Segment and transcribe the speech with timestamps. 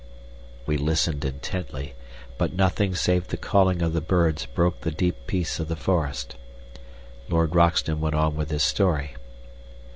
[0.65, 1.93] We listened intently,
[2.39, 6.37] but nothing save the calling of the birds broke the deep peace of the forest.
[7.29, 9.15] Lord Roxton went on with his story.